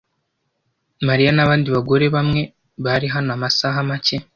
[1.07, 2.41] Mariya nabandi bagore bamwe
[2.85, 4.15] bari hano amasaha make.